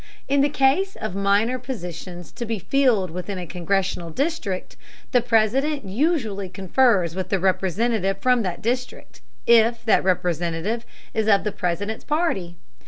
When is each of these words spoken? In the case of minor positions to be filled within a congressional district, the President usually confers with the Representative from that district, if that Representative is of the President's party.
In 0.27 0.41
the 0.41 0.49
case 0.49 0.95
of 0.95 1.13
minor 1.13 1.59
positions 1.59 2.31
to 2.31 2.43
be 2.43 2.57
filled 2.57 3.11
within 3.11 3.37
a 3.37 3.45
congressional 3.45 4.09
district, 4.09 4.75
the 5.11 5.21
President 5.21 5.85
usually 5.85 6.49
confers 6.49 7.13
with 7.15 7.29
the 7.29 7.37
Representative 7.37 8.17
from 8.17 8.41
that 8.41 8.63
district, 8.63 9.21
if 9.45 9.85
that 9.85 10.03
Representative 10.03 10.87
is 11.13 11.27
of 11.27 11.43
the 11.43 11.51
President's 11.51 12.03
party. 12.03 12.57